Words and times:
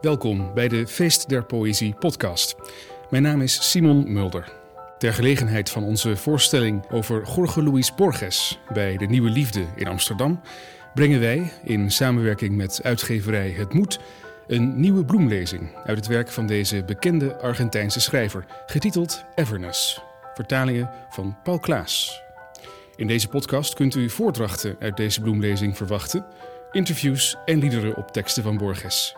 Welkom 0.00 0.54
bij 0.54 0.68
de 0.68 0.86
Feest 0.86 1.28
der 1.28 1.44
Poëzie 1.44 1.94
podcast. 1.94 2.54
Mijn 3.10 3.22
naam 3.22 3.40
is 3.40 3.70
Simon 3.70 4.12
Mulder. 4.12 4.52
Ter 4.98 5.12
gelegenheid 5.12 5.70
van 5.70 5.84
onze 5.84 6.16
voorstelling 6.16 6.90
over 6.90 7.22
Jorge 7.34 7.62
Luis 7.62 7.94
Borges 7.94 8.58
bij 8.72 8.96
De 8.96 9.06
Nieuwe 9.06 9.30
Liefde 9.30 9.66
in 9.76 9.86
Amsterdam 9.86 10.40
brengen 10.94 11.20
wij, 11.20 11.52
in 11.64 11.90
samenwerking 11.90 12.56
met 12.56 12.80
uitgeverij 12.82 13.50
Het 13.50 13.72
Moed, 13.72 14.00
een 14.46 14.80
nieuwe 14.80 15.04
bloemlezing 15.04 15.76
uit 15.84 15.96
het 15.96 16.06
werk 16.06 16.28
van 16.28 16.46
deze 16.46 16.84
bekende 16.84 17.36
Argentijnse 17.38 18.00
schrijver, 18.00 18.44
getiteld 18.66 19.24
Everness. 19.34 20.02
Vertalingen 20.34 20.90
van 21.10 21.36
Paul 21.42 21.58
Klaas. 21.58 22.22
In 22.96 23.06
deze 23.06 23.28
podcast 23.28 23.74
kunt 23.74 23.94
u 23.94 24.10
voordrachten 24.10 24.76
uit 24.78 24.96
deze 24.96 25.20
bloemlezing 25.20 25.76
verwachten, 25.76 26.26
interviews 26.72 27.36
en 27.44 27.58
liederen 27.58 27.96
op 27.96 28.12
teksten 28.12 28.42
van 28.42 28.56
Borges 28.56 29.14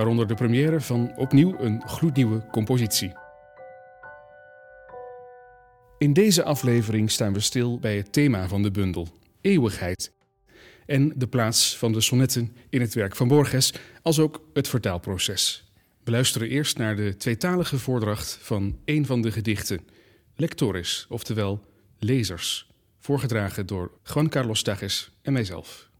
waaronder 0.00 0.26
de 0.26 0.34
première 0.34 0.80
van 0.80 1.12
opnieuw 1.16 1.58
een 1.58 1.82
gloednieuwe 1.88 2.46
compositie. 2.50 3.12
In 5.98 6.12
deze 6.12 6.44
aflevering 6.44 7.10
staan 7.10 7.32
we 7.32 7.40
stil 7.40 7.78
bij 7.78 7.96
het 7.96 8.12
thema 8.12 8.48
van 8.48 8.62
de 8.62 8.70
bundel, 8.70 9.08
eeuwigheid, 9.40 10.12
en 10.86 11.12
de 11.16 11.26
plaats 11.26 11.78
van 11.78 11.92
de 11.92 12.00
sonnetten 12.00 12.56
in 12.70 12.80
het 12.80 12.94
werk 12.94 13.16
van 13.16 13.28
Borges, 13.28 13.72
als 14.02 14.18
ook 14.18 14.44
het 14.52 14.68
vertaalproces. 14.68 15.72
We 16.04 16.10
luisteren 16.10 16.48
eerst 16.48 16.78
naar 16.78 16.96
de 16.96 17.16
tweetalige 17.16 17.78
voordracht 17.78 18.38
van 18.42 18.78
een 18.84 19.06
van 19.06 19.22
de 19.22 19.32
gedichten, 19.32 19.80
Lectores, 20.36 21.06
oftewel 21.08 21.64
lezers, 21.98 22.70
voorgedragen 22.98 23.66
door 23.66 23.98
Juan 24.04 24.28
Carlos 24.28 24.62
Tages 24.62 25.10
en 25.22 25.32
mijzelf. 25.32 25.90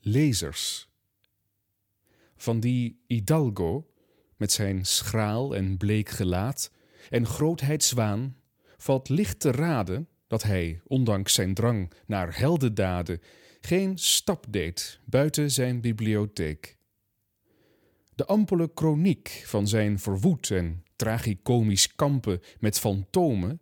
Lezers 0.00 0.87
van 2.38 2.60
die 2.60 3.00
Hidalgo, 3.06 3.90
met 4.36 4.52
zijn 4.52 4.86
schraal 4.86 5.56
en 5.56 5.76
bleek 5.76 6.08
gelaat 6.08 6.70
en 7.10 7.26
grootheidswaan, 7.26 8.36
valt 8.76 9.08
licht 9.08 9.40
te 9.40 9.50
raden 9.50 10.08
dat 10.26 10.42
hij, 10.42 10.80
ondanks 10.86 11.34
zijn 11.34 11.54
drang 11.54 11.92
naar 12.06 12.38
heldendaden, 12.38 13.20
geen 13.60 13.98
stap 13.98 14.46
deed 14.48 15.00
buiten 15.04 15.50
zijn 15.50 15.80
bibliotheek. 15.80 16.76
De 18.14 18.26
ampele 18.26 18.72
kroniek 18.74 19.42
van 19.46 19.68
zijn 19.68 19.98
verwoed 19.98 20.50
en 20.50 20.84
tragicomisch 20.96 21.94
kampen 21.94 22.40
met 22.58 22.78
fantomen 22.78 23.60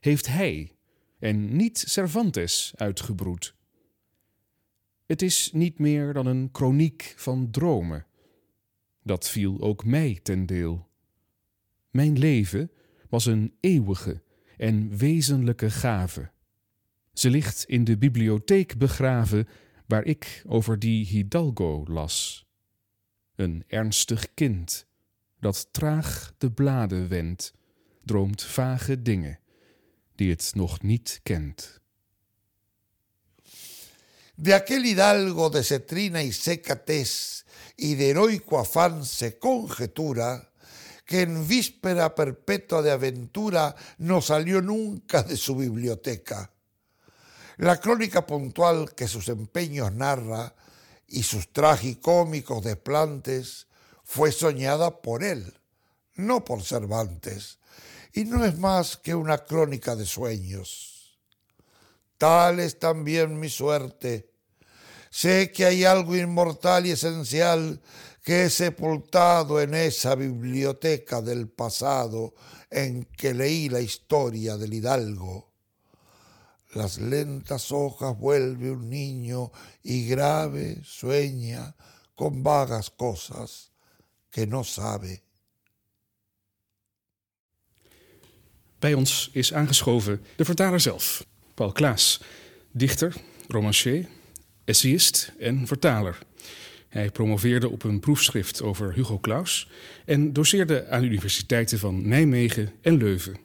heeft 0.00 0.26
hij 0.26 0.76
en 1.18 1.56
niet 1.56 1.78
Cervantes 1.78 2.72
uitgebroed. 2.76 3.54
Het 5.06 5.22
is 5.22 5.50
niet 5.52 5.78
meer 5.78 6.12
dan 6.12 6.26
een 6.26 6.50
kroniek 6.50 7.14
van 7.16 7.50
dromen, 7.50 8.06
dat 9.08 9.28
viel 9.28 9.60
ook 9.60 9.84
mij 9.84 10.20
ten 10.22 10.46
deel. 10.46 10.88
Mijn 11.90 12.18
leven 12.18 12.70
was 13.08 13.26
een 13.26 13.54
eeuwige 13.60 14.22
en 14.56 14.96
wezenlijke 14.96 15.70
gave. 15.70 16.30
Ze 17.12 17.30
ligt 17.30 17.64
in 17.64 17.84
de 17.84 17.98
bibliotheek 17.98 18.78
begraven 18.78 19.48
waar 19.86 20.04
ik 20.04 20.42
over 20.46 20.78
die 20.78 21.06
Hidalgo 21.06 21.84
las. 21.88 22.46
Een 23.34 23.64
ernstig 23.66 24.34
kind 24.34 24.86
dat 25.40 25.68
traag 25.70 26.34
de 26.38 26.50
bladen 26.50 27.08
wendt, 27.08 27.52
droomt 28.04 28.42
vage 28.42 29.02
dingen 29.02 29.38
die 30.14 30.30
het 30.30 30.52
nog 30.54 30.82
niet 30.82 31.20
kent. 31.22 31.80
De 34.34 34.54
aquel 34.54 34.82
hidalgo 34.82 35.48
de 35.48 35.62
cetrina 35.62 36.20
y 36.20 36.30
seca 36.32 36.76
tez 36.76 37.42
y 37.78 37.94
de 37.94 38.10
heroico 38.10 38.58
afán 38.58 39.06
se 39.06 39.38
conjetura 39.38 40.50
que 41.06 41.22
en 41.22 41.46
víspera 41.46 42.14
perpetua 42.14 42.82
de 42.82 42.90
aventura 42.90 43.74
no 43.98 44.20
salió 44.20 44.60
nunca 44.60 45.22
de 45.22 45.36
su 45.36 45.56
biblioteca. 45.56 46.50
La 47.56 47.80
crónica 47.80 48.26
puntual 48.26 48.94
que 48.94 49.06
sus 49.08 49.28
empeños 49.28 49.92
narra 49.92 50.54
y 51.06 51.22
sus 51.22 51.52
tragicómicos 51.52 52.64
desplantes 52.64 53.68
fue 54.02 54.32
soñada 54.32 55.00
por 55.00 55.22
él, 55.22 55.54
no 56.16 56.44
por 56.44 56.62
Cervantes, 56.62 57.58
y 58.12 58.24
no 58.24 58.44
es 58.44 58.58
más 58.58 58.96
que 58.96 59.14
una 59.14 59.38
crónica 59.38 59.94
de 59.94 60.04
sueños. 60.04 61.16
Tal 62.18 62.58
es 62.58 62.80
también 62.80 63.38
mi 63.38 63.48
suerte, 63.48 64.32
Sé 65.10 65.50
que 65.50 65.64
hay 65.64 65.84
algo 65.84 66.16
inmortal 66.16 66.86
y 66.86 66.90
esencial 66.90 67.80
que 68.22 68.44
he 68.44 68.50
sepultado 68.50 69.60
en 69.60 69.74
esa 69.74 70.14
biblioteca 70.14 71.22
del 71.22 71.48
pasado 71.48 72.34
en 72.70 73.04
que 73.04 73.32
leí 73.32 73.68
la 73.68 73.80
historia 73.80 74.56
del 74.56 74.74
hidalgo. 74.74 75.48
Las 76.74 76.98
lentas 76.98 77.72
hojas 77.72 78.18
vuelve 78.18 78.70
un 78.70 78.90
niño 78.90 79.50
y 79.82 80.06
grave 80.06 80.82
sueña 80.84 81.74
con 82.14 82.42
vagas 82.42 82.90
cosas 82.90 83.70
que 84.30 84.46
no 84.46 84.64
sabe. 84.64 85.22
Bij 88.78 88.94
ons 88.94 89.30
is 89.32 89.52
aangeschoven 89.52 90.22
de 90.36 90.44
vertaler 90.44 90.80
zelf, 90.80 91.24
Paul 91.54 91.72
Klaas, 91.72 92.20
dichter, 92.70 93.16
romancier, 93.48 94.08
essayist 94.68 95.32
en 95.38 95.66
vertaler. 95.66 96.18
Hij 96.88 97.10
promoveerde 97.10 97.68
op 97.68 97.82
een 97.82 98.00
proefschrift 98.00 98.62
over 98.62 98.94
Hugo 98.94 99.18
Claus 99.18 99.68
en 100.04 100.32
doseerde 100.32 100.88
aan 100.88 101.04
universiteiten 101.04 101.78
van 101.78 102.08
Nijmegen 102.08 102.72
en 102.80 102.96
Leuven. 102.96 103.36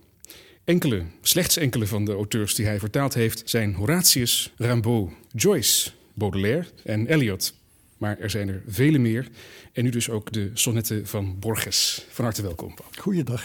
Enkele, 0.63 1.03
slechts 1.22 1.57
enkele 1.57 1.88
van 1.88 2.06
de 2.06 2.13
auteurs 2.13 2.56
die 2.56 2.66
hij 2.66 2.79
vertaald 2.79 3.13
heeft 3.13 3.50
zijn 3.50 3.73
Horatius, 3.73 4.53
Rimbaud, 4.57 5.12
Joyce, 5.31 5.91
Baudelaire 6.13 6.66
en 6.83 7.07
Eliot. 7.07 7.53
Maar 7.97 8.19
er 8.19 8.29
zijn 8.29 8.50
er 8.50 8.63
vele 8.67 8.97
meer. 8.97 9.28
En 9.73 9.83
nu 9.83 9.89
dus 9.89 10.09
ook 10.09 10.31
de 10.31 10.51
sonnetten 10.53 11.07
van 11.07 11.39
Borges. 11.39 12.06
Van 12.09 12.25
harte 12.25 12.41
welkom. 12.41 12.73
Goeiedag. 12.97 13.44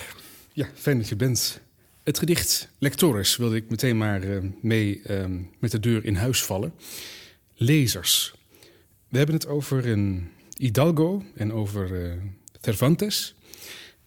Ja, 0.52 0.68
fijn 0.74 0.98
dat 0.98 1.08
je 1.08 1.16
bent. 1.16 1.60
Het 2.04 2.18
gedicht 2.18 2.68
Lectores 2.78 3.36
wilde 3.36 3.56
ik 3.56 3.70
meteen 3.70 3.96
maar 3.96 4.24
uh, 4.24 4.38
mee 4.60 5.00
uh, 5.10 5.24
met 5.58 5.70
de 5.70 5.80
deur 5.80 6.04
in 6.04 6.14
huis 6.14 6.42
vallen 6.42 6.72
lezers. 7.58 8.34
We 9.08 9.16
hebben 9.16 9.34
het 9.34 9.46
over 9.46 9.86
een 9.86 10.28
Hidalgo 10.56 11.22
en 11.34 11.52
over 11.52 11.90
uh, 11.90 12.12
Cervantes. 12.60 13.34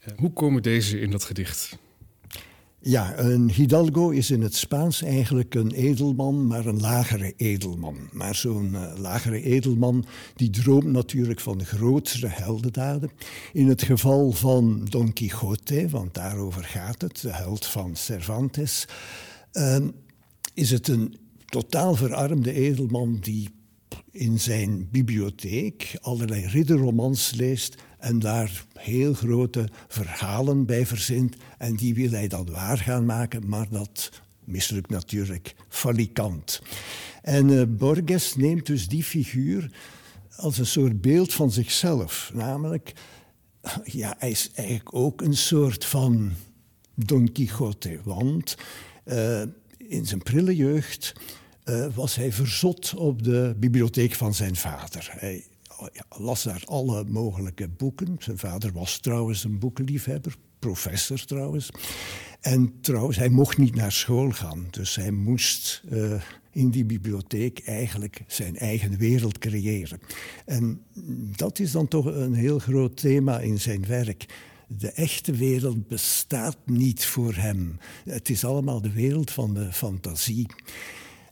Uh, 0.07 0.17
hoe 0.17 0.33
komen 0.33 0.63
deze 0.63 0.99
in 0.99 1.11
dat 1.11 1.23
gedicht? 1.23 1.77
Ja, 2.79 3.17
een 3.19 3.51
Hidalgo 3.51 4.09
is 4.09 4.31
in 4.31 4.41
het 4.41 4.55
Spaans 4.55 5.01
eigenlijk 5.01 5.55
een 5.55 5.71
edelman, 5.71 6.47
maar 6.47 6.65
een 6.65 6.79
lagere 6.79 7.33
edelman. 7.37 8.09
Maar 8.11 8.35
zo'n 8.35 8.99
lagere 8.99 9.41
edelman 9.41 10.05
die 10.35 10.49
droomt 10.49 10.91
natuurlijk 10.91 11.39
van 11.39 11.65
grotere 11.65 12.27
heldendaden. 12.27 13.11
In 13.53 13.67
het 13.67 13.83
geval 13.83 14.31
van 14.31 14.85
Don 14.85 15.13
Quixote, 15.13 15.89
want 15.89 16.13
daarover 16.13 16.63
gaat 16.63 17.01
het, 17.01 17.21
de 17.21 17.33
held 17.33 17.65
van 17.65 17.95
Cervantes, 17.95 18.85
is 20.53 20.71
het 20.71 20.87
een 20.87 21.15
totaal 21.51 21.95
verarmde 21.95 22.53
edelman 22.53 23.17
die 23.19 23.49
in 24.11 24.39
zijn 24.39 24.87
bibliotheek 24.91 25.97
allerlei 26.01 26.45
ridderromans 26.45 27.31
leest 27.31 27.75
en 27.99 28.19
daar 28.19 28.65
heel 28.73 29.13
grote 29.13 29.69
verhalen 29.87 30.65
bij 30.65 30.85
verzint. 30.85 31.35
En 31.57 31.75
die 31.75 31.93
wil 31.93 32.11
hij 32.11 32.27
dan 32.27 32.51
waar 32.51 32.77
gaan 32.77 33.05
maken, 33.05 33.47
maar 33.49 33.69
dat 33.69 34.09
mislukt 34.43 34.89
natuurlijk 34.89 35.55
falikant. 35.69 36.61
En 37.21 37.49
uh, 37.49 37.63
Borges 37.67 38.35
neemt 38.35 38.65
dus 38.65 38.87
die 38.87 39.03
figuur 39.03 39.71
als 40.35 40.57
een 40.57 40.65
soort 40.65 41.01
beeld 41.01 41.33
van 41.33 41.51
zichzelf. 41.51 42.31
Namelijk, 42.33 42.93
ja, 43.83 44.15
hij 44.17 44.29
is 44.29 44.51
eigenlijk 44.53 44.95
ook 44.95 45.21
een 45.21 45.37
soort 45.37 45.85
van 45.85 46.31
Don 46.95 47.31
Quixote. 47.31 47.99
Want 48.03 48.57
uh, 49.05 49.41
in 49.77 50.05
zijn 50.05 50.23
prille 50.23 50.55
jeugd 50.55 51.13
uh, 51.71 51.85
was 51.93 52.15
hij 52.15 52.31
verzot 52.31 52.93
op 52.95 53.23
de 53.23 53.55
bibliotheek 53.57 54.13
van 54.13 54.33
zijn 54.33 54.55
vader. 54.55 55.09
Hij 55.11 55.45
las 56.09 56.43
daar 56.43 56.63
alle 56.65 57.03
mogelijke 57.03 57.67
boeken. 57.67 58.15
Zijn 58.19 58.37
vader 58.37 58.71
was 58.71 58.99
trouwens 58.99 59.43
een 59.43 59.59
boekenliefhebber, 59.59 60.35
professor 60.59 61.25
trouwens. 61.25 61.69
En 62.41 62.73
trouwens, 62.81 63.17
hij 63.17 63.29
mocht 63.29 63.57
niet 63.57 63.75
naar 63.75 63.91
school 63.91 64.31
gaan. 64.31 64.67
Dus 64.69 64.95
hij 64.95 65.11
moest 65.11 65.83
uh, 65.91 66.21
in 66.51 66.69
die 66.69 66.85
bibliotheek 66.85 67.59
eigenlijk 67.59 68.23
zijn 68.27 68.57
eigen 68.57 68.97
wereld 68.97 69.37
creëren. 69.37 69.99
En 70.45 70.81
dat 71.35 71.59
is 71.59 71.71
dan 71.71 71.87
toch 71.87 72.05
een 72.05 72.33
heel 72.33 72.59
groot 72.59 72.97
thema 72.97 73.39
in 73.39 73.59
zijn 73.59 73.85
werk. 73.85 74.25
De 74.67 74.91
echte 74.91 75.31
wereld 75.31 75.87
bestaat 75.87 76.57
niet 76.65 77.05
voor 77.05 77.33
hem. 77.33 77.77
Het 78.03 78.29
is 78.29 78.45
allemaal 78.45 78.81
de 78.81 78.91
wereld 78.91 79.31
van 79.31 79.53
de 79.53 79.73
fantasie. 79.73 80.47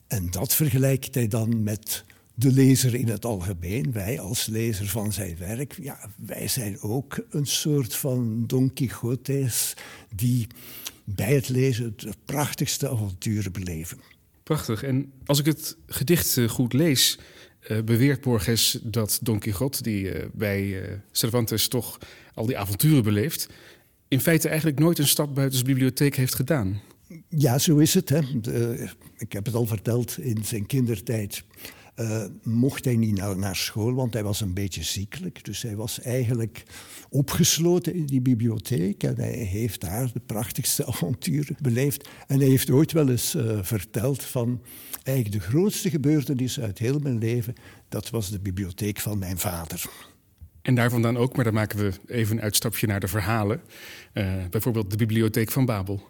En 0.10 0.32
dat 0.32 0.56
vergelijkt 0.56 1.16
hij 1.16 1.28
dan 1.28 1.64
met 1.64 2.04
de 2.34 2.52
lezer 2.52 2.96
in 2.96 3.08
het 3.08 3.26
algemeen, 3.26 3.92
wij 3.92 4.20
als 4.20 4.46
lezer 4.46 4.88
van 4.88 5.14
zijn 5.14 5.38
werk, 5.38 5.78
ja, 5.82 6.10
wij 6.16 6.48
zijn 6.48 6.82
ook 6.82 7.20
een 7.30 7.46
soort 7.46 7.96
van 7.96 8.44
Don 8.48 8.74
Quixotes 8.74 9.74
die 10.16 10.48
bij 11.04 11.34
het 11.34 11.50
lezen 11.50 11.94
de 11.96 12.14
prachtigste 12.26 12.90
avonturen 12.90 13.52
beleven. 13.52 13.98
Prachtig. 14.44 14.84
En 14.84 15.12
als 15.26 15.40
ik 15.40 15.46
het 15.46 15.78
gedicht 15.88 16.38
eh, 16.38 16.50
goed 16.50 16.74
lees, 16.74 17.20
uh, 17.68 17.82
beweert 17.82 18.22
Borges 18.22 18.80
dat 18.84 19.20
Don 19.22 19.40
Quixote, 19.40 19.84
die 19.84 20.04
uh, 20.04 20.26
bij 20.34 20.82
Cervantes 21.12 21.68
toch 21.68 21.98
al 22.34 22.46
die 22.46 22.58
avonturen 22.58 23.04
beleeft, 23.04 23.50
in 24.08 24.22
feite 24.22 24.48
eigenlijk 24.48 24.80
nooit 24.80 25.00
een 25.00 25.08
stap 25.08 25.36
buiten 25.36 25.60
de 25.60 25.66
bibliotheek 25.66 26.16
heeft 26.16 26.36
gedaan. 26.36 26.82
Ja, 27.28 27.58
zo 27.58 27.78
is 27.78 27.94
het. 27.94 28.10
Hè. 28.10 28.40
De, 28.42 28.90
ik 29.18 29.34
heb 29.34 29.46
het 29.46 29.56
al 29.56 29.66
verteld, 29.66 30.18
in 30.18 30.44
zijn 30.44 30.66
kindertijd 30.66 31.44
uh, 32.00 32.24
mocht 32.44 32.86
hij 32.86 32.96
niet 32.96 33.18
naar, 33.38 33.56
school, 33.56 33.94
want 33.94 34.14
hij 34.14 34.24
was 34.24 34.42
een 34.42 34.54
beetje 34.54 34.84
ziekelijk. 34.84 35.44
Dus 35.46 35.62
hij 35.62 35.76
was 35.76 36.02
eigenlijk 36.02 36.64
opgesloten 37.10 37.94
in 37.94 38.06
die 38.06 38.22
bibliotheek 38.22 39.04
en 39.04 39.16
hij 39.16 39.32
heeft 39.32 39.82
daar 39.82 40.12
de 40.14 40.22
prachtigste 40.26 40.86
avonturen 40.92 41.56
beleefd. 41.62 42.10
En 42.28 42.40
hij 42.40 42.48
heeft 42.48 42.70
ooit 42.70 42.92
wel 42.92 43.10
eens 43.10 43.36
uh, 43.36 43.60
verteld 43.62 44.24
van 44.24 44.62
eigenlijk 45.04 45.44
de 45.44 45.50
grootste 45.50 45.90
gebeurtenis 45.90 46.60
uit 46.60 46.78
heel 46.78 47.00
mijn 47.00 47.18
leven, 47.18 47.54
dat 47.90 48.10
was 48.10 48.30
de 48.30 48.40
bibliotheek 48.40 49.00
van 49.00 49.18
mijn 49.18 49.38
vader. 49.38 49.90
En 50.62 50.76
daarvan 50.76 51.02
dan 51.02 51.18
ook, 51.18 51.36
maar 51.36 51.46
dan 51.46 51.54
maken 51.54 51.80
we 51.80 51.92
even 52.06 52.38
een 52.38 52.44
uitstapje 52.44 52.88
naar 52.88 53.00
de 53.00 53.08
verhalen. 53.08 53.62
Bijvoorbeeld 54.50 54.92
de 54.92 54.98
bibliotheek 54.98 55.52
van 55.52 55.66
Babel. 55.66 56.08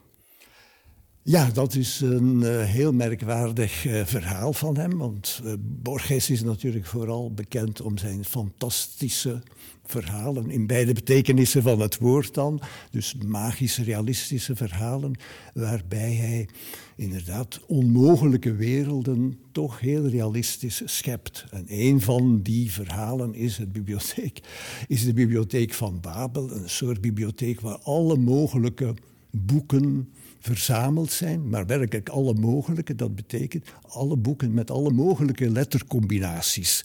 Ja, 1.23 1.49
dat 1.53 1.75
is 1.75 2.01
een 2.01 2.41
uh, 2.41 2.63
heel 2.63 2.93
merkwaardig 2.93 3.85
uh, 3.85 4.05
verhaal 4.05 4.53
van 4.53 4.77
hem. 4.77 4.97
Want 4.97 5.41
uh, 5.45 5.53
Borges 5.59 6.29
is 6.29 6.43
natuurlijk 6.43 6.85
vooral 6.85 7.33
bekend 7.33 7.81
om 7.81 7.97
zijn 7.97 8.25
fantastische 8.25 9.41
verhalen. 9.85 10.49
In 10.49 10.67
beide 10.67 10.93
betekenissen 10.93 11.61
van 11.61 11.79
het 11.79 11.97
woord 11.97 12.33
dan. 12.33 12.61
Dus 12.91 13.15
magische, 13.25 13.83
realistische 13.83 14.55
verhalen. 14.55 15.15
Waarbij 15.53 16.13
hij 16.13 16.47
inderdaad 16.95 17.59
onmogelijke 17.67 18.53
werelden 18.55 19.39
toch 19.51 19.79
heel 19.79 20.07
realistisch 20.07 20.81
schept. 20.85 21.45
En 21.51 21.65
een 21.67 22.01
van 22.01 22.41
die 22.41 22.71
verhalen 22.71 23.33
is, 23.33 23.57
het 23.57 23.71
bibliotheek, 23.71 24.39
is 24.87 25.05
de 25.05 25.13
bibliotheek 25.13 25.73
van 25.73 25.99
Babel. 26.01 26.51
Een 26.51 26.69
soort 26.69 27.01
bibliotheek 27.01 27.61
waar 27.61 27.77
alle 27.77 28.17
mogelijke 28.17 28.93
boeken 29.31 30.09
verzameld 30.39 31.11
zijn, 31.11 31.49
maar 31.49 31.65
werkelijk 31.65 32.09
alle 32.09 32.33
mogelijke. 32.33 32.95
Dat 32.95 33.15
betekent 33.15 33.65
alle 33.81 34.17
boeken 34.17 34.53
met 34.53 34.71
alle 34.71 34.91
mogelijke 34.91 35.49
lettercombinaties. 35.49 36.83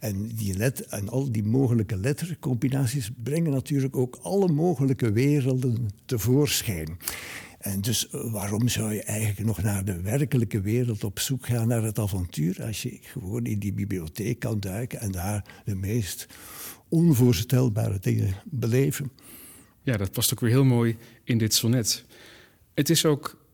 En, 0.00 0.26
die 0.34 0.56
let, 0.56 0.80
en 0.86 1.08
al 1.08 1.32
die 1.32 1.44
mogelijke 1.44 1.96
lettercombinaties 1.96 3.10
brengen 3.22 3.52
natuurlijk 3.52 3.96
ook 3.96 4.18
alle 4.22 4.48
mogelijke 4.48 5.12
werelden 5.12 5.88
tevoorschijn. 6.04 6.98
En 7.58 7.80
dus 7.80 8.08
eh, 8.08 8.32
waarom 8.32 8.68
zou 8.68 8.92
je 8.94 9.02
eigenlijk 9.02 9.46
nog 9.46 9.62
naar 9.62 9.84
de 9.84 10.00
werkelijke 10.00 10.60
wereld 10.60 11.04
op 11.04 11.18
zoek 11.18 11.46
gaan, 11.46 11.68
naar 11.68 11.82
het 11.82 11.98
avontuur, 11.98 12.62
als 12.62 12.82
je 12.82 12.98
gewoon 13.00 13.44
in 13.44 13.58
die 13.58 13.72
bibliotheek 13.72 14.38
kan 14.38 14.60
duiken 14.60 15.00
en 15.00 15.10
daar 15.10 15.62
de 15.64 15.74
meest 15.74 16.26
onvoorstelbare 16.88 17.98
dingen 18.00 18.34
beleven? 18.44 19.10
Ja, 19.82 19.96
dat 19.96 20.12
past 20.12 20.32
ook 20.32 20.40
weer 20.40 20.50
heel 20.50 20.64
mooi 20.64 20.96
in 21.26 21.38
dit 21.38 21.54
sonnet. 21.54 22.04
Het 22.74 22.90
is 22.90 23.04
ook, 23.04 23.46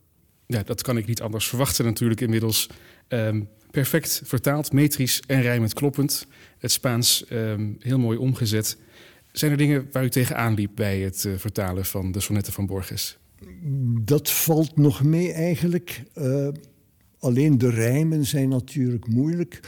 ja, 0.46 0.62
dat 0.62 0.82
kan 0.82 0.96
ik 0.96 1.06
niet 1.06 1.22
anders 1.22 1.48
verwachten 1.48 1.84
natuurlijk 1.84 2.20
inmiddels, 2.20 2.68
um, 3.08 3.48
perfect 3.70 4.22
vertaald, 4.24 4.72
metrisch 4.72 5.22
en 5.26 5.42
rijmend 5.42 5.72
kloppend. 5.72 6.26
Het 6.58 6.72
Spaans 6.72 7.24
um, 7.30 7.76
heel 7.78 7.98
mooi 7.98 8.18
omgezet. 8.18 8.76
Zijn 9.32 9.50
er 9.50 9.56
dingen 9.56 9.88
waar 9.92 10.04
u 10.04 10.10
tegenaan 10.10 10.54
liep 10.54 10.70
bij 10.74 11.00
het 11.00 11.24
uh, 11.24 11.32
vertalen 11.36 11.84
van 11.84 12.12
de 12.12 12.20
sonnetten 12.20 12.52
van 12.52 12.66
Borges? 12.66 13.18
Dat 14.00 14.30
valt 14.30 14.76
nog 14.76 15.02
mee 15.02 15.32
eigenlijk. 15.32 16.02
Uh, 16.14 16.48
alleen 17.18 17.58
de 17.58 17.70
rijmen 17.70 18.26
zijn 18.26 18.48
natuurlijk 18.48 19.06
moeilijk. 19.06 19.60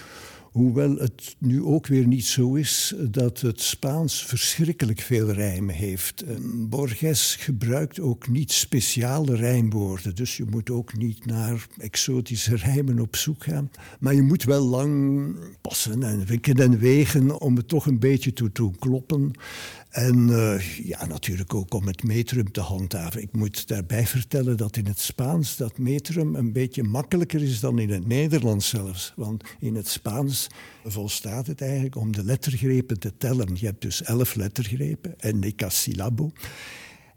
Hoewel 0.55 0.97
het 0.97 1.37
nu 1.39 1.63
ook 1.63 1.87
weer 1.87 2.07
niet 2.07 2.25
zo 2.25 2.55
is 2.55 2.95
dat 3.11 3.41
het 3.41 3.61
Spaans 3.61 4.25
verschrikkelijk 4.25 5.01
veel 5.01 5.31
rijmen 5.31 5.75
heeft. 5.75 6.25
Borges 6.69 7.37
gebruikt 7.37 8.01
ook 8.01 8.29
niet 8.29 8.53
speciale 8.53 9.37
rijmwoorden, 9.37 10.15
dus 10.15 10.37
je 10.37 10.45
moet 10.51 10.71
ook 10.71 10.97
niet 10.97 11.27
naar 11.27 11.67
exotische 11.79 12.57
rijmen 12.57 13.01
op 13.01 13.17
zoek 13.17 13.45
gaan. 13.45 13.71
Maar 14.01 14.15
je 14.15 14.23
moet 14.23 14.45
wel 14.45 14.65
lang 14.65 15.37
passen 15.61 16.03
en 16.03 16.27
wikken 16.27 16.57
en 16.57 16.79
wegen 16.79 17.41
om 17.41 17.57
het 17.57 17.69
toch 17.69 17.87
een 17.87 17.99
beetje 17.99 18.33
te 18.33 18.51
doen 18.53 18.79
kloppen. 18.79 19.31
En 19.95 20.29
uh, 20.29 20.79
ja, 20.79 21.07
natuurlijk 21.07 21.55
ook 21.55 21.75
om 21.75 21.87
het 21.87 22.03
metrum 22.03 22.53
te 22.53 22.61
handhaven. 22.61 23.23
Ik 23.23 23.33
moet 23.33 23.69
daarbij 23.69 24.07
vertellen 24.07 24.57
dat 24.57 24.77
in 24.77 24.87
het 24.87 24.99
Spaans 24.99 25.57
dat 25.57 25.79
metrum 25.79 26.35
een 26.35 26.53
beetje 26.53 26.83
makkelijker 26.83 27.43
is 27.43 27.61
dan 27.61 27.79
in 27.79 27.91
het 27.91 28.07
Nederlands 28.07 28.69
zelfs. 28.69 29.13
Want 29.17 29.45
in 29.59 29.75
het 29.75 29.89
Spaans 29.89 30.47
volstaat 30.85 31.47
het 31.47 31.61
eigenlijk 31.61 31.97
om 31.97 32.13
de 32.13 32.25
lettergrepen 32.25 32.99
te 32.99 33.17
tellen. 33.17 33.49
Je 33.55 33.67
hebt 33.67 33.81
dus 33.81 34.03
elf 34.03 34.35
lettergrepen 34.35 35.21
en 35.21 35.41
decasillabo. 35.41 36.33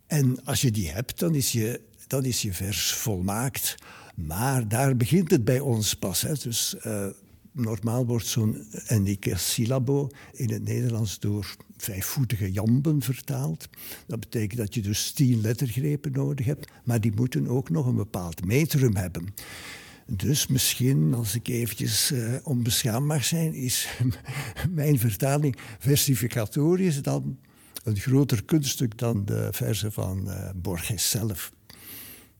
En 0.08 0.44
als 0.44 0.62
je 0.62 0.72
die 0.72 0.90
hebt, 0.90 1.20
dan 1.20 1.36
is 1.36 1.52
je, 1.52 1.82
dan 2.08 2.26
is 2.26 2.42
je 2.42 2.54
vers 2.54 2.94
volmaakt. 2.94 3.76
Maar 4.16 4.68
daar 4.68 4.98
begint 4.98 5.32
het 5.32 5.46
bij 5.46 5.60
ons 5.60 5.94
pas. 5.94 6.22
Hè. 6.22 6.34
Dus 6.34 6.76
uh, 6.86 7.06
normaal 7.60 8.06
wordt 8.06 8.26
zo'n 8.26 8.66
endicassyllabo 8.86 10.10
in 10.34 10.50
het 10.50 10.64
Nederlands 10.64 11.20
door 11.20 11.56
vijfvoetige 11.78 12.52
jamben 12.52 13.02
vertaald. 13.02 13.70
Dat 14.08 14.20
betekent 14.20 14.60
dat 14.60 14.74
je 14.74 14.82
dus 14.82 15.12
tien 15.12 15.42
lettergrepen 15.42 16.12
nodig 16.12 16.46
hebt, 16.46 16.72
maar 16.84 17.02
die 17.02 17.12
moeten 17.16 17.48
ook 17.48 17.70
nog 17.70 17.86
een 17.86 17.96
bepaald 17.96 18.46
metrum 18.46 18.96
hebben. 18.96 19.34
Dus 20.06 20.48
misschien, 20.48 21.14
als 21.14 21.36
ik 21.36 21.48
eventjes 21.48 22.12
uh, 22.12 22.34
onbeschaamd 22.44 23.06
mag 23.06 23.24
zijn, 23.24 23.54
is 23.54 23.88
mijn 24.70 25.00
vertaling 25.00 25.58
versificatorisch 25.80 27.02
dan 27.02 27.38
een 27.84 27.98
groter 27.98 28.44
kunststuk 28.44 28.98
dan 28.98 29.26
de 29.26 29.48
verzen 29.52 29.92
van 29.92 30.24
uh, 30.28 30.50
Borges 30.56 31.10
zelf. 31.10 31.52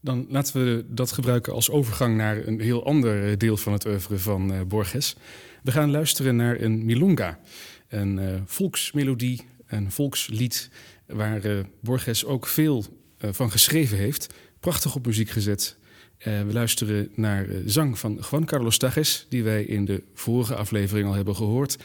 Dan 0.08 0.26
laten 0.30 0.66
we 0.66 0.86
dat 0.90 1.12
gebruiken 1.12 1.54
als 1.54 1.70
overgang 1.70 2.18
naar 2.18 2.48
een 2.48 2.60
heel 2.60 2.86
ander 2.86 3.38
deel 3.38 3.58
van 3.58 3.74
het 3.74 3.86
oeuvre 3.86 4.20
van 4.20 4.54
uh, 4.54 4.62
Borges. 4.68 5.16
We 5.64 5.72
gaan 5.72 5.92
luisteren 5.92 6.36
naar 6.36 6.62
een 6.62 6.86
milonga, 6.86 7.40
een 7.88 8.18
uh, 8.18 8.36
volksmelodie, 8.46 9.42
een 9.66 9.92
volkslied 9.92 10.70
waar 11.06 11.46
uh, 11.46 11.60
Borges 11.82 12.26
ook 12.26 12.48
veel 12.48 12.86
van 13.20 13.52
geschreven 13.52 13.98
heeft. 13.98 14.34
Prachtig 14.60 14.96
op 14.96 15.06
muziek 15.06 15.30
gezet. 15.30 15.78
we 16.18 16.50
luisteren 16.52 17.10
naar 17.16 17.48
zang 17.66 18.00
van 18.00 18.24
Juan 18.32 18.46
Carlos 18.46 18.78
Tages, 18.78 19.26
die 19.30 19.44
wij 19.44 19.64
in 19.64 19.86
de 19.86 20.04
vorige 20.14 20.56
aflevering 20.56 21.08
al 21.08 21.14
hebben 21.14 21.36
gehoord. 21.36 21.78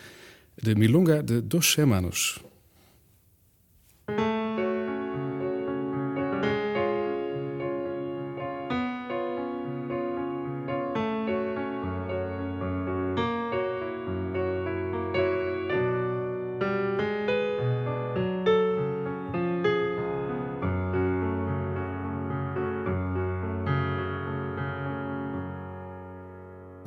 De 0.54 0.76
milonga 0.76 1.22
de 1.22 1.46
Dos 1.46 1.74
Hermanos. 1.74 2.40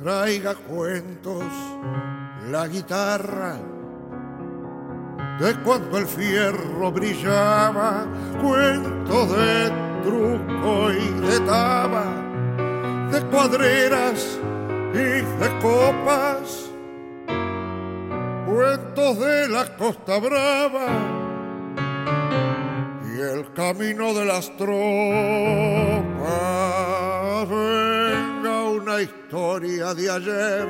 Traiga 0.06 0.54
cuentos 0.54 1.42
la 2.48 2.68
guitarra 2.68 3.56
de 5.40 5.52
cuando 5.64 5.98
el 5.98 6.06
fierro 6.06 6.92
brillaba, 6.92 8.06
cuentos 8.40 9.36
de 9.36 9.72
truco 10.04 10.92
y 10.92 11.08
de 11.26 11.40
taba, 11.40 12.04
de 13.10 13.20
cuadreras 13.32 14.38
y 14.94 15.22
de 15.42 15.58
copas, 15.60 16.70
cuentos 18.46 19.18
de 19.18 19.48
la 19.48 19.76
costa 19.76 20.20
brava 20.20 20.86
y 23.12 23.20
el 23.20 23.52
camino 23.54 24.14
de 24.14 24.24
las 24.24 24.56
tropas. 24.56 25.96
Historia 29.26 29.92
de 29.92 30.08
ayer 30.08 30.68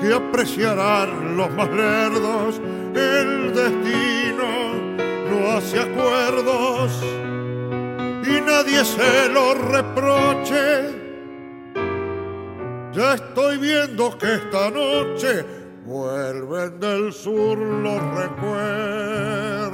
que 0.00 0.12
apreciarán 0.12 1.36
los 1.36 1.48
más 1.52 1.70
lerdos. 1.70 2.60
El 2.96 3.54
destino 3.54 4.74
no 5.30 5.52
hace 5.52 5.78
acuerdos 5.78 7.00
y 8.26 8.40
nadie 8.40 8.84
se 8.84 9.28
lo 9.28 9.54
reproche. 9.54 10.96
Ya 12.92 13.14
estoy 13.14 13.58
viendo 13.58 14.18
que 14.18 14.34
esta 14.34 14.68
noche 14.68 15.44
vuelven 15.86 16.80
del 16.80 17.12
sur 17.12 17.56
los 17.56 18.02
recuerdos. 18.16 19.68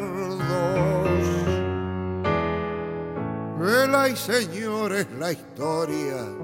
Vela 3.59 4.11
y 4.11 4.17
señores 4.17 5.07
la 5.19 5.33
historia 5.33 6.44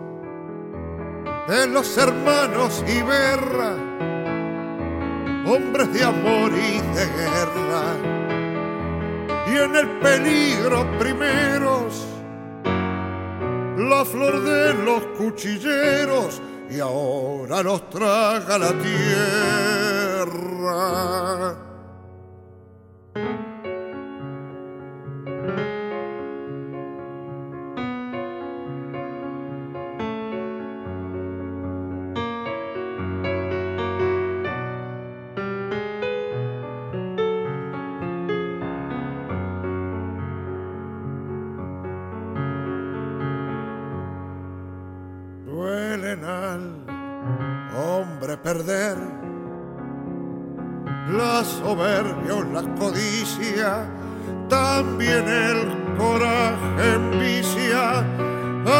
de 1.51 1.67
los 1.67 1.99
hermanos 1.99 2.85
Iberra, 2.87 3.75
hombres 5.47 5.93
de 5.93 6.05
amor 6.05 6.53
y 6.53 6.79
de 6.95 7.07
guerra, 7.07 7.97
y 9.49 9.57
en 9.57 9.75
el 9.75 9.89
peligro 9.99 10.87
primeros, 11.01 12.07
la 13.77 14.05
flor 14.05 14.45
de 14.45 14.75
los 14.75 15.03
cuchilleros, 15.19 16.41
y 16.71 16.79
ahora 16.79 17.65
los 17.65 17.91
traga 17.91 18.57
la 18.57 18.73
tierra. 20.29 20.51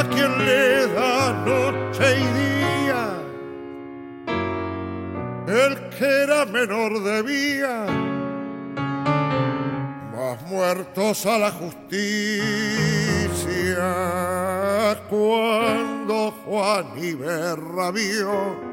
Quien 0.09 0.45
le 0.45 0.87
da 0.89 1.33
noche 1.45 2.17
y 2.17 2.27
día. 2.41 3.03
El 5.47 5.89
que 5.91 6.23
era 6.23 6.45
menor 6.47 7.03
debía 7.03 7.87
más 10.15 10.43
muertos 10.47 11.27
a 11.27 11.39
la 11.39 11.51
justicia 11.51 12.61
cuando 15.09 16.33
Juan 16.45 16.87
Iberra 16.97 17.91
vio 17.91 18.71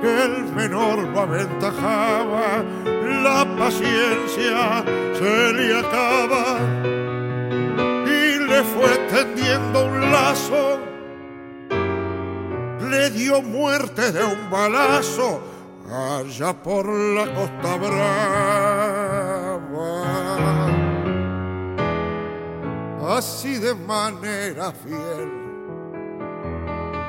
que 0.00 0.24
el 0.24 0.44
menor 0.52 0.98
lo 0.98 1.20
aventajaba, 1.20 2.64
la 3.22 3.46
paciencia 3.56 4.84
se 5.14 5.52
le 5.52 5.78
acaba 5.78 7.01
tendiendo 9.24 9.84
un 9.84 10.00
lazo, 10.10 10.78
le 12.90 13.10
dio 13.10 13.40
muerte 13.40 14.10
de 14.10 14.24
un 14.24 14.50
balazo 14.50 15.40
allá 15.88 16.52
por 16.52 16.88
la 16.88 17.32
costa 17.32 17.76
brava. 17.76 18.82
Así 23.16 23.58
de 23.58 23.74
manera 23.74 24.72
fiel, 24.72 25.30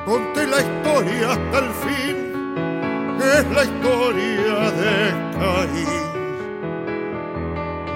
conté 0.06 0.46
la 0.46 0.60
historia 0.60 1.32
hasta 1.32 1.58
el 1.58 1.70
fin 1.84 2.16
es 3.38 3.46
la 3.56 3.64
historia 3.64 4.70
de 4.82 4.94
Caín, 5.38 6.04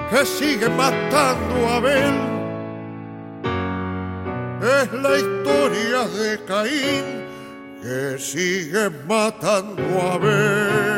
que 0.09 0.25
sigue 0.25 0.69
matando 0.69 1.67
a 1.67 1.75
Abel. 1.77 2.28
Es 4.69 4.91
la 4.91 5.17
historia 5.17 6.07
de 6.07 6.43
Caín, 6.45 7.05
que 7.81 8.17
sigue 8.19 8.89
matando 9.07 9.83
a 9.99 10.13
Abel. 10.13 10.89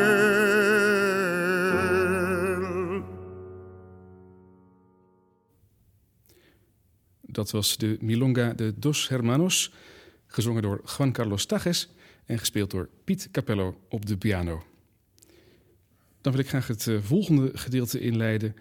Dat 7.22 7.50
was 7.50 7.76
de 7.76 7.96
Milonga 8.00 8.54
de 8.54 8.72
Dos 8.78 9.08
Hermanos, 9.08 9.72
gezongen 10.26 10.62
door 10.62 10.80
Juan 10.84 11.12
Carlos 11.12 11.46
Tages 11.46 11.88
en 12.26 12.38
gespeeld 12.38 12.70
door 12.70 12.88
Piet 13.04 13.28
Capello 13.30 13.80
op 13.88 14.06
de 14.06 14.16
piano. 14.16 14.62
Dan 16.20 16.32
wil 16.32 16.40
ik 16.40 16.48
graag 16.48 16.66
het 16.66 16.86
eh, 16.86 16.98
volgende 17.02 17.50
gedeelte 17.54 18.00
inleiden, 18.00 18.56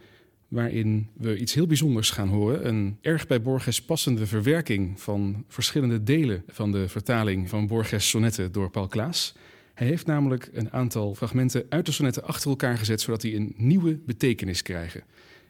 waarin 0.51 1.08
we 1.13 1.38
iets 1.38 1.53
heel 1.53 1.67
bijzonders 1.67 2.10
gaan 2.10 2.27
horen. 2.27 2.67
Een 2.67 2.98
erg 3.01 3.27
bij 3.27 3.41
Borges 3.41 3.81
passende 3.81 4.27
verwerking 4.27 5.01
van 5.01 5.43
verschillende 5.48 6.03
delen 6.03 6.43
van 6.48 6.72
de 6.72 6.88
vertaling 6.88 7.50
van 7.50 7.67
Borges' 7.67 8.10
sonnetten 8.10 8.51
door 8.51 8.70
Paul 8.70 8.88
Klaas. 8.88 9.36
Hij 9.74 9.88
heeft 9.88 10.05
namelijk 10.05 10.50
een 10.53 10.72
aantal 10.72 11.15
fragmenten 11.15 11.65
uit 11.70 11.86
de 11.86 11.91
sonnetten 11.91 12.24
achter 12.24 12.50
elkaar 12.50 12.77
gezet, 12.77 13.01
zodat 13.01 13.22
die 13.22 13.36
een 13.36 13.53
nieuwe 13.58 14.00
betekenis 14.05 14.62
krijgen. 14.62 15.03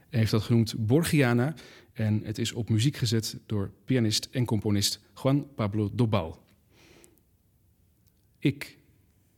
Hij 0.10 0.20
heeft 0.20 0.32
dat 0.32 0.42
genoemd 0.42 0.86
Borgiana 0.86 1.54
en 1.94 2.22
het 2.24 2.38
is 2.38 2.52
op 2.52 2.70
muziek 2.70 2.96
gezet 2.96 3.40
door 3.46 3.72
pianist 3.86 4.28
en 4.32 4.46
componist 4.46 5.00
Juan 5.24 5.48
Pablo 5.56 5.90
Dobal. 5.94 6.44
Ik, 8.40 8.78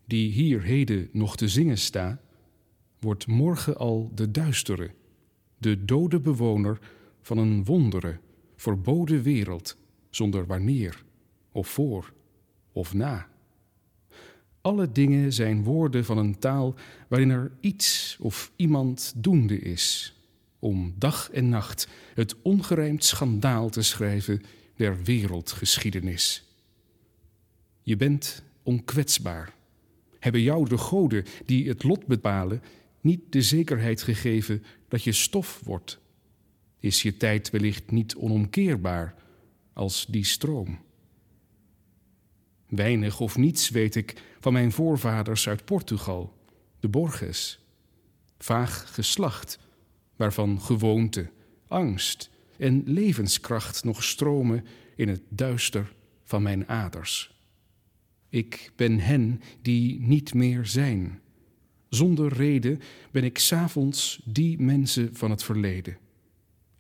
die 0.06 0.32
hier 0.32 0.62
heden 0.62 1.10
nog 1.12 1.38
te 1.38 1.48
zingen 1.48 1.78
sta, 1.78 2.22
wordt 3.00 3.28
morgen 3.28 3.78
al 3.78 4.12
de 4.16 4.32
duistere, 4.32 4.92
de 5.64 5.86
dode 5.86 6.20
bewoner 6.20 6.80
van 7.22 7.38
een 7.38 7.64
wondere, 7.64 8.20
verboden 8.56 9.22
wereld, 9.22 9.78
zonder 10.10 10.46
wanneer, 10.46 11.04
of 11.52 11.68
voor, 11.68 12.14
of 12.72 12.94
na. 12.94 13.28
Alle 14.62 14.92
dingen 14.92 15.34
zijn 15.34 15.64
woorden 15.64 16.06
van 16.06 16.18
een 16.18 16.40
taal 16.40 16.76
waarin 17.08 17.30
er 17.30 17.52
iets 17.60 18.18
of 18.20 18.52
iemand 18.56 19.14
doende 19.16 19.60
is, 19.60 20.16
om 20.60 20.94
dag 20.98 21.32
en 21.32 21.50
nacht 21.50 21.88
het 22.14 22.36
ongerijmd 22.42 23.04
schandaal 23.04 23.70
te 23.70 23.82
schrijven 23.82 24.42
der 24.76 25.04
wereldgeschiedenis. 25.04 26.48
Je 27.82 27.96
bent 27.96 28.44
onkwetsbaar? 28.64 29.54
Hebben 30.20 30.42
jou 30.42 30.70
de 30.70 30.78
goden 30.78 31.26
die 31.46 31.68
het 31.68 31.84
lot 31.84 32.06
bepalen 32.06 32.62
niet 33.04 33.22
de 33.30 33.42
zekerheid 33.42 34.02
gegeven 34.02 34.64
dat 34.88 35.04
je 35.04 35.12
stof 35.12 35.62
wordt? 35.64 36.00
Is 36.80 37.02
je 37.02 37.18
tijd 37.18 37.50
wellicht 37.50 37.92
niet 37.92 38.16
onomkeerbaar 38.16 39.16
als 39.74 40.06
die 40.06 40.26
stroom? 40.26 40.80
Weinig 42.68 43.20
of 43.20 43.38
niets 43.38 43.70
weet 43.70 43.96
ik 43.96 44.22
van 44.40 44.54
mijn 44.54 44.72
voorvaders 44.72 45.48
uit 45.48 45.66
Portugal, 45.66 46.38
de 46.80 46.88
Borges. 46.88 47.60
Vaag 48.38 48.94
geslacht, 48.94 49.60
waarvan 50.16 50.62
gewoonte, 50.62 51.30
angst 51.68 52.30
en 52.58 52.84
levenskracht 52.86 53.84
nog 53.84 54.04
stromen 54.04 54.66
in 54.96 55.08
het 55.08 55.22
duister 55.30 55.94
van 56.24 56.42
mijn 56.42 56.68
aders. 56.68 57.42
Ik 58.30 58.72
ben 58.76 59.00
hen 59.00 59.42
die 59.62 60.02
niet 60.02 60.34
meer 60.34 60.66
zijn. 60.66 61.22
Zonder 61.94 62.34
reden 62.34 62.82
ben 63.12 63.24
ik 63.24 63.38
s'avonds 63.38 64.22
die 64.24 64.60
mensen 64.60 65.16
van 65.16 65.30
het 65.30 65.44
verleden. 65.44 65.98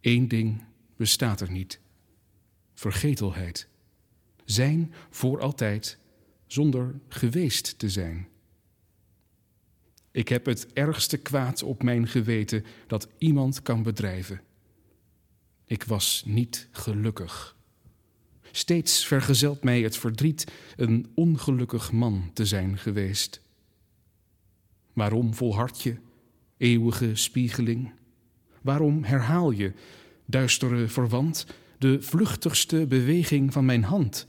Eén 0.02 0.28
ding 0.28 0.64
bestaat 0.96 1.42
er 1.42 1.52
niet: 1.52 1.80
vergetelheid. 2.74 3.68
Zijn 4.46 4.94
voor 5.10 5.42
altijd 5.42 5.98
zonder 6.48 7.00
geweest 7.08 7.80
te 7.80 7.90
zijn. 7.90 8.28
Ik 10.12 10.28
heb 10.28 10.46
het 10.46 10.74
ergste 10.74 11.18
kwaad 11.18 11.64
op 11.64 11.84
mijn 11.84 12.08
geweten 12.08 12.66
dat 12.88 13.08
iemand 13.18 13.62
kan 13.62 13.84
bedrijven. 13.84 14.42
Ik 15.66 15.84
was 15.84 16.24
niet 16.26 16.68
gelukkig. 16.72 17.58
Steeds 18.52 19.06
vergezelt 19.06 19.64
mij 19.64 19.82
het 19.82 19.98
verdriet 19.98 20.52
een 20.76 21.12
ongelukkig 21.16 21.92
man 21.92 22.32
te 22.34 22.46
zijn 22.46 22.78
geweest. 22.78 23.43
Waarom 24.94 25.34
volhard 25.34 25.82
je, 25.82 25.98
eeuwige 26.58 27.16
spiegeling? 27.16 27.94
Waarom 28.62 29.04
herhaal 29.04 29.52
je, 29.52 29.74
duistere 30.26 30.88
verwant, 30.88 31.48
de 31.78 32.02
vluchtigste 32.02 32.88
beweging 32.88 33.54
van 33.54 33.66
mijn 33.66 33.84
hand? 33.84 34.28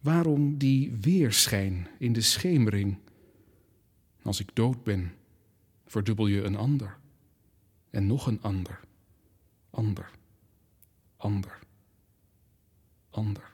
Waarom 0.00 0.58
die 0.58 0.96
weerschijn 1.00 1.88
in 1.98 2.12
de 2.12 2.20
schemering? 2.20 2.98
Als 4.22 4.40
ik 4.40 4.50
dood 4.54 4.84
ben, 4.84 5.12
verdubbel 5.86 6.26
je 6.26 6.42
een 6.42 6.56
ander 6.56 6.98
en 7.90 8.06
nog 8.06 8.26
een 8.26 8.42
ander, 8.42 8.80
ander, 9.70 10.10
ander, 11.16 11.58
ander. 13.10 13.51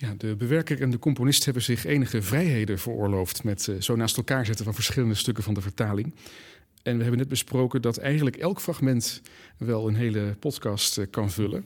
Ja, 0.00 0.14
de 0.16 0.36
bewerker 0.36 0.80
en 0.80 0.90
de 0.90 0.98
componist 0.98 1.44
hebben 1.44 1.62
zich 1.62 1.84
enige 1.84 2.22
vrijheden 2.22 2.78
veroorloofd 2.78 3.44
met 3.44 3.66
uh, 3.66 3.80
zo 3.80 3.96
naast 3.96 4.16
elkaar 4.16 4.46
zetten 4.46 4.64
van 4.64 4.74
verschillende 4.74 5.14
stukken 5.14 5.44
van 5.44 5.54
de 5.54 5.60
vertaling. 5.60 6.14
En 6.82 6.96
we 6.96 7.00
hebben 7.02 7.18
net 7.18 7.28
besproken 7.28 7.82
dat 7.82 7.96
eigenlijk 7.96 8.36
elk 8.36 8.60
fragment 8.60 9.22
wel 9.56 9.88
een 9.88 9.94
hele 9.94 10.36
podcast 10.38 10.98
uh, 10.98 11.06
kan 11.10 11.30
vullen. 11.30 11.64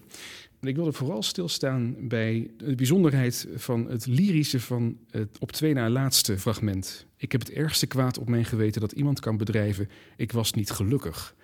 En 0.60 0.68
ik 0.68 0.76
wilde 0.76 0.92
vooral 0.92 1.22
stilstaan 1.22 2.08
bij 2.08 2.50
de 2.56 2.74
bijzonderheid 2.74 3.48
van 3.54 3.90
het 3.90 4.06
lyrische 4.06 4.60
van 4.60 4.96
het 5.10 5.38
op 5.38 5.52
twee 5.52 5.74
na 5.74 5.90
laatste 5.90 6.38
fragment. 6.38 7.06
Ik 7.16 7.32
heb 7.32 7.40
het 7.40 7.50
ergste 7.50 7.86
kwaad 7.86 8.18
op 8.18 8.28
mijn 8.28 8.44
geweten 8.44 8.80
dat 8.80 8.92
iemand 8.92 9.20
kan 9.20 9.36
bedrijven. 9.36 9.88
Ik 10.16 10.32
was 10.32 10.52
niet 10.52 10.70
gelukkig. 10.70 11.34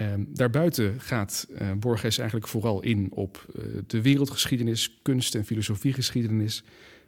Um, 0.00 0.28
daarbuiten 0.34 1.00
gaat 1.00 1.46
uh, 1.50 1.72
Borges 1.78 2.18
eigenlijk 2.18 2.48
vooral 2.48 2.82
in 2.82 3.12
op 3.12 3.46
uh, 3.54 3.64
de 3.86 4.02
wereldgeschiedenis, 4.02 4.98
kunst- 5.02 5.34
en 5.34 5.44
filosofiegeschiedenis. 5.44 6.64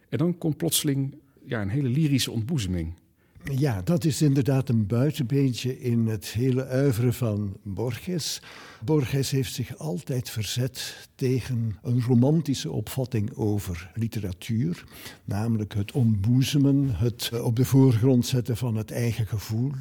En 0.09 0.19
dan 0.19 0.39
komt 0.39 0.57
plotseling 0.57 1.15
ja, 1.47 1.63
een 1.63 1.69
hele 1.69 1.89
lyrische 1.89 2.31
ontboezeming. 2.31 2.95
Ja, 3.51 3.83
dat 3.83 4.05
is 4.05 4.23
inderdaad 4.23 4.69
een 4.69 4.87
buitenbeentje 4.87 5.81
in 5.81 6.07
het 6.07 6.27
hele 6.27 6.67
uiveren 6.67 7.15
van 7.15 7.57
Borges. 7.63 8.43
Borges 8.85 9.31
heeft 9.31 9.53
zich 9.53 9.79
altijd 9.79 10.31
verzet 10.31 11.09
tegen 11.15 11.79
een 11.83 12.03
romantische 12.03 12.71
opvatting 12.71 13.35
over 13.35 13.91
literatuur, 13.95 14.85
namelijk 15.25 15.75
het 15.75 15.93
ontboezemen, 15.93 16.95
het 16.95 17.41
op 17.41 17.57
de 17.57 17.65
voorgrond 17.65 18.27
zetten 18.27 18.57
van 18.57 18.77
het 18.77 18.91
eigen 18.91 19.27
gevoel, 19.27 19.73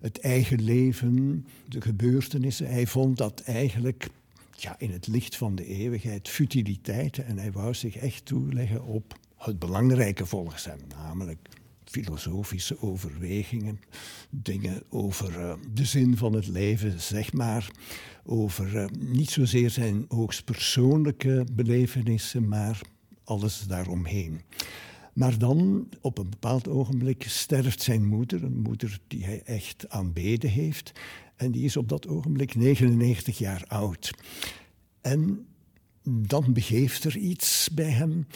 het 0.00 0.20
eigen 0.20 0.62
leven, 0.62 1.46
de 1.68 1.80
gebeurtenissen. 1.80 2.66
Hij 2.66 2.86
vond 2.86 3.16
dat 3.16 3.40
eigenlijk 3.40 4.08
ja, 4.56 4.74
in 4.78 4.92
het 4.92 5.06
licht 5.06 5.36
van 5.36 5.54
de 5.54 5.66
eeuwigheid 5.66 6.28
futiliteiten 6.28 7.26
en 7.26 7.38
hij 7.38 7.52
wou 7.52 7.74
zich 7.74 7.96
echt 7.96 8.24
toeleggen 8.24 8.84
op 8.84 9.18
het 9.36 9.58
belangrijke 9.58 10.26
volgens 10.26 10.64
hem, 10.64 10.80
namelijk 10.88 11.48
filosofische 11.84 12.82
overwegingen, 12.82 13.80
dingen 14.30 14.82
over 14.88 15.40
uh, 15.40 15.52
de 15.72 15.84
zin 15.84 16.16
van 16.16 16.32
het 16.32 16.46
leven, 16.46 17.00
zeg 17.00 17.32
maar, 17.32 17.70
over 18.24 18.74
uh, 18.74 18.86
niet 18.98 19.30
zozeer 19.30 19.70
zijn 19.70 20.04
hoogst 20.08 20.44
persoonlijke 20.44 21.46
belevenissen, 21.52 22.48
maar 22.48 22.80
alles 23.24 23.64
daaromheen. 23.66 24.40
Maar 25.18 25.38
dan, 25.38 25.88
op 26.00 26.18
een 26.18 26.30
bepaald 26.30 26.68
ogenblik, 26.68 27.24
sterft 27.28 27.82
zijn 27.82 28.06
moeder, 28.06 28.44
een 28.44 28.60
moeder 28.60 28.98
die 29.08 29.24
hij 29.24 29.42
echt 29.42 29.88
aanbeden 29.88 30.50
heeft. 30.50 30.92
En 31.36 31.50
die 31.50 31.64
is 31.64 31.76
op 31.76 31.88
dat 31.88 32.08
ogenblik 32.08 32.54
99 32.54 33.38
jaar 33.38 33.64
oud. 33.68 34.10
En 35.00 35.46
dan 36.02 36.52
begeeft 36.52 37.04
er 37.04 37.16
iets 37.16 37.68
bij 37.72 37.90
hem. 37.90 38.26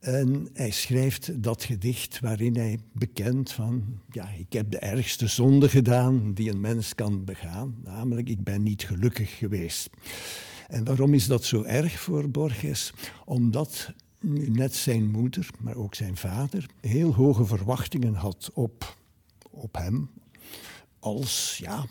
En 0.00 0.48
hij 0.52 0.70
schrijft 0.70 1.42
dat 1.42 1.64
gedicht 1.64 2.20
waarin 2.20 2.56
hij 2.56 2.78
bekent 2.92 3.52
van, 3.52 3.84
ja, 4.10 4.28
ik 4.28 4.52
heb 4.52 4.70
de 4.70 4.78
ergste 4.78 5.26
zonde 5.26 5.68
gedaan 5.68 6.34
die 6.34 6.50
een 6.50 6.60
mens 6.60 6.94
kan 6.94 7.24
begaan, 7.24 7.74
namelijk 7.84 8.28
ik 8.28 8.44
ben 8.44 8.62
niet 8.62 8.82
gelukkig 8.82 9.38
geweest. 9.38 9.90
En 10.68 10.84
waarom 10.84 11.14
is 11.14 11.26
dat 11.26 11.44
zo 11.44 11.62
erg 11.62 12.00
voor 12.00 12.30
Borges? 12.30 12.92
Omdat 13.24 13.92
net 14.32 14.74
zijn 14.74 15.10
moeder, 15.10 15.48
maar 15.60 15.76
ook 15.76 15.94
zijn 15.94 16.16
vader, 16.16 16.66
heel 16.80 17.14
hoge 17.14 17.46
verwachtingen 17.46 18.14
had 18.14 18.50
op, 18.54 18.96
op 19.50 19.74
hem 19.74 20.10
als, 20.98 21.56
ja, 21.58 21.86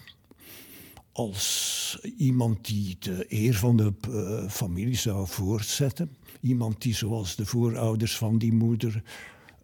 als 1.11 1.99
iemand 2.17 2.65
die 2.65 2.95
de 2.99 3.25
eer 3.27 3.53
van 3.53 3.77
de 3.77 3.93
uh, 4.09 4.49
familie 4.49 4.95
zou 4.95 5.27
voortzetten. 5.27 6.15
Iemand 6.41 6.81
die 6.81 6.95
zoals 6.95 7.35
de 7.35 7.45
voorouders 7.45 8.17
van 8.17 8.37
die 8.37 8.53
moeder 8.53 9.03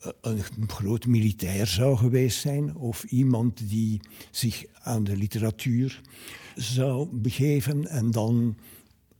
uh, 0.05 0.11
een 0.21 0.69
groot 0.69 1.05
militair 1.05 1.67
zou 1.67 1.97
geweest 1.97 2.39
zijn. 2.39 2.75
Of 2.75 3.03
iemand 3.03 3.69
die 3.69 3.99
zich 4.31 4.65
aan 4.81 5.03
de 5.03 5.17
literatuur 5.17 6.01
zou 6.55 7.08
begeven 7.12 7.88
en 7.88 8.12
dan 8.12 8.58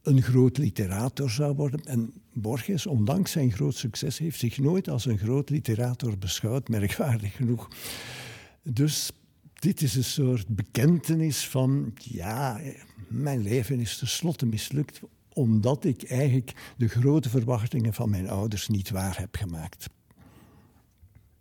een 0.04 0.22
groot 0.22 0.58
literator 0.58 1.30
zou 1.30 1.56
worden. 1.56 1.80
En 1.84 2.14
Borges, 2.34 2.86
ondanks 2.86 3.32
zijn 3.32 3.52
groot 3.52 3.76
succes, 3.76 4.18
heeft 4.18 4.40
zich 4.40 4.58
nooit 4.58 4.90
als 4.90 5.06
een 5.06 5.18
groot 5.18 5.50
literator 5.50 6.18
beschouwd, 6.18 6.68
merkwaardig 6.68 7.36
genoeg. 7.36 7.68
Dus 8.64 9.12
dit 9.54 9.82
is 9.82 9.96
een 9.96 10.04
soort 10.04 10.48
bekentenis 10.48 11.48
van, 11.48 11.94
ja, 11.98 12.60
mijn 13.08 13.42
leven 13.42 13.80
is 13.80 13.98
tenslotte 13.98 14.46
mislukt, 14.46 15.02
omdat 15.34 15.84
ik 15.84 16.04
eigenlijk 16.04 16.74
de 16.78 16.88
grote 16.88 17.30
verwachtingen 17.30 17.94
van 17.94 18.10
mijn 18.10 18.30
ouders 18.30 18.68
niet 18.68 18.90
waar 18.90 19.18
heb 19.18 19.36
gemaakt. 19.36 19.90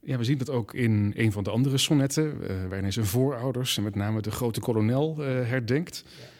Ja, 0.00 0.18
we 0.18 0.24
zien 0.24 0.38
dat 0.38 0.50
ook 0.50 0.74
in 0.74 1.12
een 1.16 1.32
van 1.32 1.44
de 1.44 1.50
andere 1.50 1.78
sonnetten, 1.78 2.24
uh, 2.24 2.46
waarin 2.46 2.82
hij 2.82 2.90
zijn 2.90 3.06
voorouders 3.06 3.76
en 3.76 3.82
met 3.82 3.94
name 3.94 4.22
de 4.22 4.30
grote 4.30 4.60
kolonel 4.60 5.16
uh, 5.18 5.26
herdenkt. 5.26 6.04
Ja. 6.06 6.36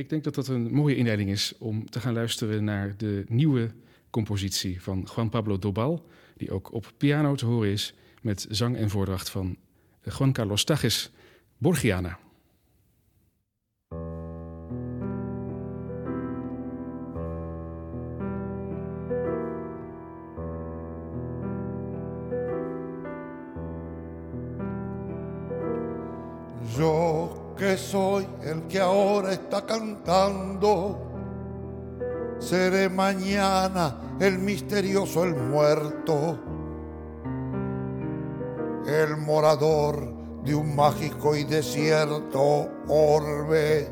Ik 0.00 0.08
denk 0.08 0.24
dat 0.24 0.34
dat 0.34 0.48
een 0.48 0.72
mooie 0.72 0.96
inleiding 0.96 1.30
is 1.30 1.54
om 1.58 1.90
te 1.90 2.00
gaan 2.00 2.12
luisteren 2.12 2.64
naar 2.64 2.96
de 2.96 3.24
nieuwe 3.28 3.70
compositie 4.10 4.82
van 4.82 5.08
Juan 5.14 5.28
Pablo 5.28 5.58
Dobal, 5.58 6.06
die 6.36 6.50
ook 6.50 6.72
op 6.72 6.92
piano 6.96 7.34
te 7.34 7.46
horen 7.46 7.70
is 7.70 7.94
met 8.22 8.46
zang 8.50 8.76
en 8.76 8.90
voordracht 8.90 9.30
van 9.30 9.56
Juan 10.18 10.32
Carlos 10.32 10.64
Tages, 10.64 11.10
Borgiana. 11.58 12.18
El 28.50 28.66
que 28.66 28.80
ahora 28.80 29.32
está 29.32 29.64
cantando, 29.64 30.98
seré 32.38 32.88
mañana 32.88 34.16
el 34.18 34.38
misterioso, 34.38 35.24
el 35.24 35.34
muerto 35.34 36.38
el 38.86 39.16
morador 39.16 40.42
de 40.42 40.54
un 40.54 40.74
mágico 40.74 41.36
y 41.36 41.44
desierto 41.44 42.68
orbe, 42.88 43.88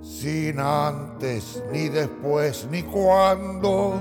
sin 0.00 0.58
antes, 0.58 1.62
ni 1.72 1.88
después, 1.88 2.66
ni 2.70 2.82
cuando. 2.82 4.00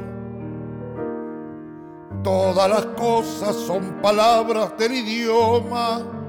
Todas 2.24 2.70
las 2.70 2.86
cosas 2.88 3.56
son 3.56 4.00
palabras 4.02 4.78
del 4.78 4.94
idioma 4.94 6.21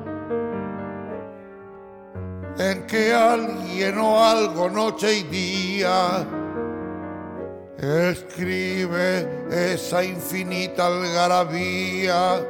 en 2.59 2.87
que 2.87 3.13
alguien 3.13 3.99
o 3.99 4.23
algo 4.23 4.69
noche 4.69 5.19
y 5.19 5.23
día 5.25 6.27
escribe 7.79 9.27
esa 9.51 10.05
infinita 10.05 10.87
algarabía 10.87 12.45